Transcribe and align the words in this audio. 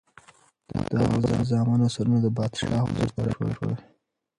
د 0.89 0.91
هغه 1.01 1.17
د 1.23 1.25
زامنو 1.49 1.87
سرونه 1.95 2.19
د 2.23 2.27
پادشاه 2.37 2.81
حضور 2.85 3.07
ته 3.15 3.21
راوړل 3.27 3.51
شول. 3.57 3.73